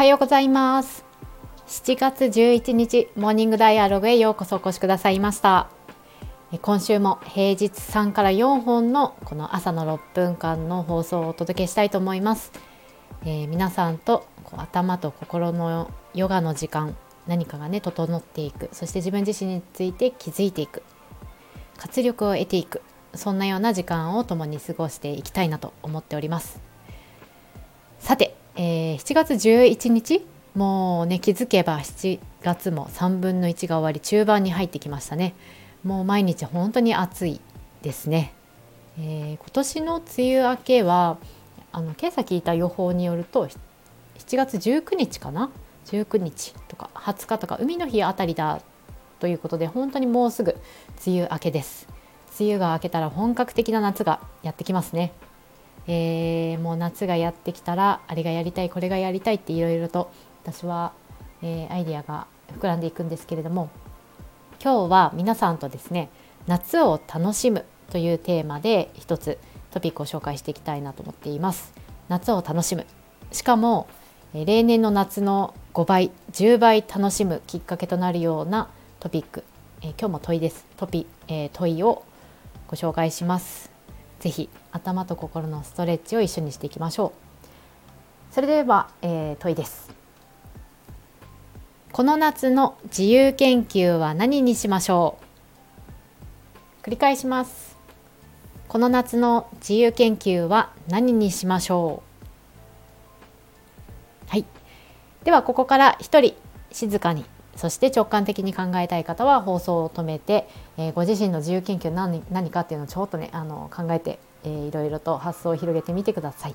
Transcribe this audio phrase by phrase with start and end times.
[0.00, 1.04] はようございます。
[1.66, 5.68] 7月11日モーニングダイアログへようこそお越しくださいました。
[6.62, 12.50] 今週も平日3から4本のこの朝の6分間の放送をお届けしたいと思います、
[13.26, 16.96] えー、皆さんとこう頭と心のヨガの時間
[17.26, 18.70] 何かがね整っていく。
[18.72, 20.82] そして自分自身について気づいていく。
[21.76, 22.80] 活力を得ていく。
[23.14, 26.58] そんなような時間を共に過ごしていきたいなと思っております、
[28.62, 30.22] えー、7月11日？
[30.54, 35.34] もうね気づけば7月も3分の1が終わり中盤に入ってきましたね。
[35.82, 37.40] もう毎日本当に暑い
[37.80, 38.34] ですね、
[38.98, 41.16] えー、今年の梅雨明けは
[41.72, 43.56] あの今朝聞いた予報によると7
[44.36, 45.48] 月19日かな
[45.86, 48.60] ？19日とか20日とか海の日あたりだ
[49.20, 50.54] ということで本当にもうすぐ
[51.06, 51.88] 梅雨明けです。
[52.38, 55.12] 梅雨が明けたら本格的な夏がやってきますね、
[55.92, 60.12] えー、もう夏がやってきたらあれがやりたいこれがやりたいっていろいろと
[60.44, 60.92] 私は、
[61.42, 62.28] えー、アイデアが
[62.60, 63.70] 膨らんでいくんですけれども
[64.62, 66.08] 今日は皆さんとですね
[66.46, 69.38] 夏を楽しむというテーマで一つ
[69.72, 71.72] トピックを紹介していきたいなと思っています。
[72.08, 72.86] 夏を楽しむ。
[73.32, 73.88] しかも
[74.32, 78.68] 例年の夏の5倍10倍楽しむきっかけとなるような
[79.00, 79.44] トピック、
[79.82, 80.66] えー、今日も問いです。
[80.76, 82.04] トピ、えー、問いを
[82.68, 83.70] ご紹介します。
[84.20, 87.12] ぜひ頭と心のストレッチを一緒にしていきましょ
[88.30, 88.34] う。
[88.34, 89.90] それでは、えー、問いです。
[91.90, 95.18] この夏の自由研究は何にしましょ
[96.82, 96.86] う？
[96.86, 97.76] 繰り返します。
[98.68, 102.02] この夏の自由研究は何にしましょ
[104.28, 104.30] う？
[104.30, 104.44] はい。
[105.24, 106.34] ではここから一人
[106.70, 107.24] 静かに。
[107.60, 116.54] そして直感的に考えたい方は放送を止めて、えー、ご自身の自由研究何何かっていうのをちょっとねあの考えて、えー、いろいろと発想を広げてみてください。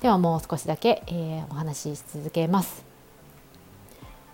[0.00, 2.86] ではもう少しだけ、えー、お話しし続けます。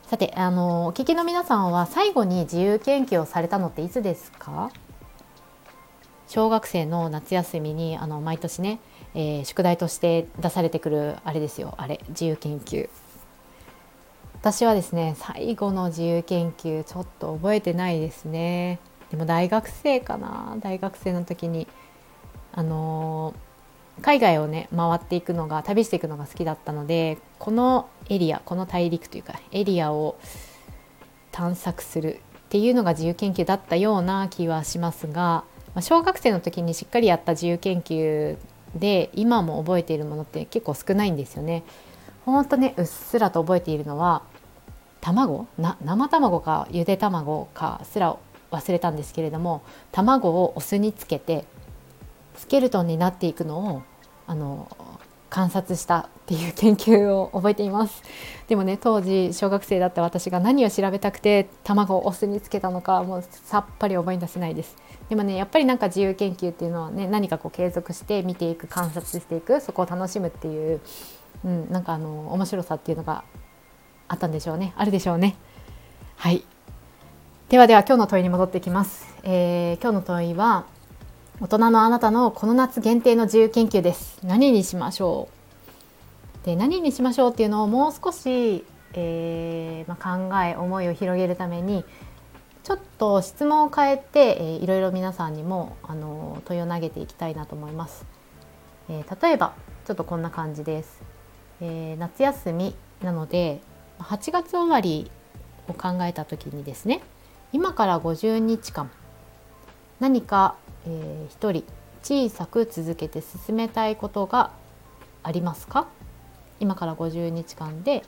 [0.06, 4.71] さてあのお聞きの皆さんは最後に自由研究をされたのっていつですか？
[6.28, 8.78] 小学生の夏休みにあの毎年ね、
[9.15, 12.89] えー、宿題として出されてくるあれですよあれ自由研究
[14.47, 18.79] 私はですね最後の自由研究ちょっと覚えてないですね
[19.11, 21.67] でも大学生かな大学生の時に
[22.53, 30.17] あのー、海外をね回っていくのが旅していくのが好きだったのでこのエリアこの大陸というかエリアを
[31.33, 35.43] 探索するっていうのが自由研究だったような気はしますが、
[35.75, 38.37] まあ、小学生の時にしっかりやった自由研究
[38.77, 41.65] で今も覚えているものって結構少ないんですよね。
[42.25, 44.23] ほんとねうっすらと覚えているのは
[45.12, 45.47] 卵？
[45.84, 48.17] 生卵かゆで卵かすら
[48.50, 49.62] 忘れたんですけれども
[49.93, 51.44] 卵をお酢につけて
[52.37, 53.83] スケルトンになっていくのを
[54.27, 54.69] あの
[55.31, 58.03] 観察したっていう研究を覚えています。
[58.49, 64.77] でもね当時小学生だった私が何を調べたくて卵をお酢につけたのかもうさっぱり覚え出せないです。
[65.09, 70.81] でもねやっぱりなんか自由研究っていうのはね何かこう継続して見ていく観察していくそこを楽しむっていう、
[71.45, 73.22] うん、なんかあの面白さっていうのが
[74.09, 74.72] あったんでしょうね。
[74.77, 75.37] あるでしょうね。
[76.17, 76.44] はい。
[77.49, 80.67] ではでは今日の問いに戻ってきます、えー、今日の問いは
[81.41, 84.19] 大人のあなたのこの夏限定の自由研究です。
[84.25, 85.28] 何にしましょ
[86.43, 86.47] う？
[86.47, 88.65] で何にしましょうっていうのをもう少し、
[88.95, 91.84] えー、まあ、考え思いを広げるために
[92.65, 98.06] ちょっと質問を変えて、えー、いろいろ皆さんにもあの問いを投げていきたいなと思います、
[98.89, 99.55] えー、例えば
[99.87, 101.03] ちょっとこんな感じです、
[101.61, 103.61] えー、夏休みなので
[103.99, 105.11] 8月終わり
[105.69, 107.03] を考えた時にですね
[107.53, 108.91] 今から50日間
[110.01, 111.65] 何か、えー、一人
[112.03, 114.51] 小さく続けて進めたいことが
[115.23, 115.89] ありますか？
[116.61, 118.05] 今から50日間で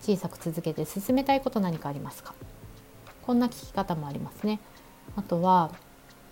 [0.00, 2.34] 小さく続けて進めたいこと何かありますか？
[3.22, 4.58] こんな聞き方もありますね。
[5.14, 5.70] あとは、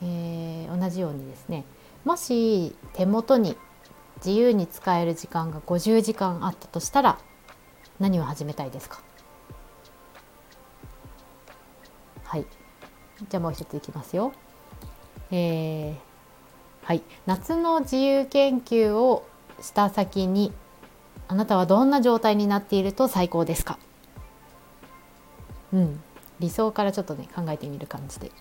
[0.03, 1.65] えー、同じようにですね
[2.05, 3.57] もし手元に
[4.17, 7.19] 自由に使える時間が50時間あったとしたら
[8.01, 9.01] 何を始めたいですか？
[12.25, 12.47] はい。
[13.29, 14.33] じゃあもう一ついきますよ。
[15.31, 15.95] えー、
[16.83, 17.03] はい。
[17.27, 19.27] 夏の自由研究を
[19.61, 20.53] した先に
[21.29, 23.79] あなたはどんな状態になっていると最高ですか？
[25.73, 26.03] うん。
[26.41, 28.33] 理想からちょっとね考えてみる感じで。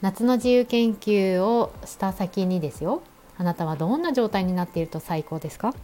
[0.00, 3.02] 夏の自由研究をした先にですよ。
[3.36, 5.74] あなたはどんな状態になっていると最高ですか？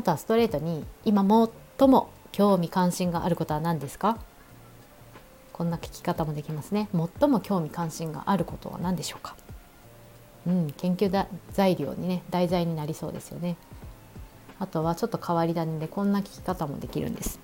[0.00, 1.20] あとはストレートに今
[1.78, 4.16] 最も興味関心があることは何ですか？
[5.52, 6.88] こんな聞き方もできますね。
[7.20, 9.36] 最も興味関心があることは何でしょうか？
[10.46, 13.58] うん研究だ材料にね題材になりそうですよね。
[14.58, 17.38] あとはちょっと変わり種でこんな聞き方もできるんです、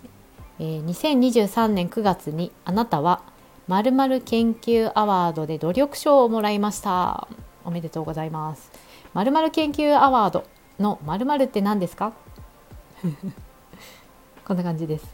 [0.59, 3.21] えー、2023年9月にあなたは
[3.69, 7.29] 〇〇研究アワードで努力賞をもらいました。
[7.67, 8.73] おめでとうございます。
[9.13, 10.45] 〇〇研究アワード
[10.81, 12.15] の〇〇って何ですか？
[14.47, 15.07] こんな感じです。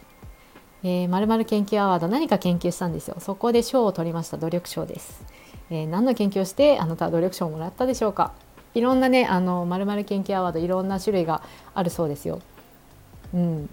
[0.85, 3.17] えー、〇〇研究アワード何か研究したんですよ。
[3.21, 4.37] そこで賞を取りました。
[4.37, 5.25] 努力賞です、
[5.71, 8.33] えー、何の研究をしてあなたは努力賞をもらったでしょうか。
[8.75, 11.43] いろんなねあの〇〇研究アワードいろんな種類が
[11.75, 12.41] あるそうですよ。
[13.35, 13.71] うん。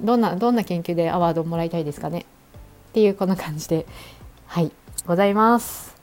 [0.00, 2.26] どんなどんな研究でアワードをもらいたいですかね。
[2.90, 3.86] っていうこんな感じで。
[4.46, 4.70] はい。
[5.06, 6.01] ございます。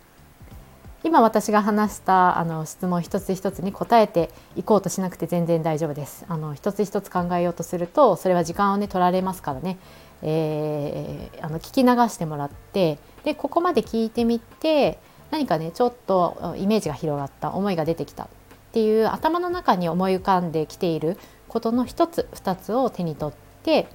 [1.03, 6.25] 今私が話したあの質問一つ一つに答えていこうとしなくて全然大丈夫です。
[6.27, 9.77] あの一つ一つ考えようとするとそれは時間をね取られますからね、
[10.21, 14.99] えー、あの聞き流してもらってでここまで聞いてみて
[15.31, 18.27] 何かねちょっとイメージが広がった思いが出てきたっ
[18.73, 21.17] ていう頭の中に思い浮かんできている
[21.47, 23.87] ことの一つ二つを手に取って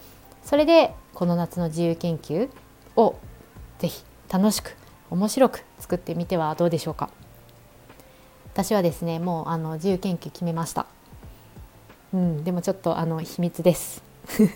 [0.42, 2.48] それでこの夏の自由研究
[2.96, 3.16] を
[3.78, 4.76] ぜひ楽しく
[5.14, 7.08] 面白く作ってみてはどうでしょうか。
[8.52, 10.86] 私はですねもうあの自由研究決めました。
[12.12, 14.02] うんでもちょっとあの秘密です。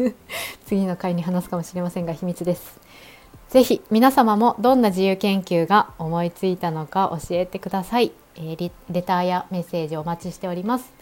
[0.66, 2.80] 次の回に話すかもしれませんが秘密です。
[3.48, 10.92] ぜひ皆様もどんな自由研究が思いついたのか教えてください、えー、レターやメッセージお待ちしております。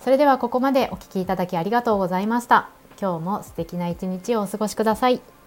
[0.00, 2.68] それではここまでお聴きいただきありがとうございました。
[3.00, 5.41] 今日も素敵な一日をお過ごしください。